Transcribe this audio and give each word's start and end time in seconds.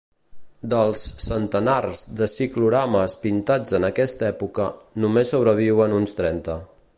Dels 0.73 1.01
centenars 1.25 2.01
de 2.21 2.29
ciclorames 2.35 3.15
pintats 3.27 3.77
en 3.81 3.85
aquesta 3.91 4.27
època 4.33 4.67
només 5.05 5.35
sobreviuen 5.35 5.95
uns 6.01 6.19
trenta. 6.23 6.59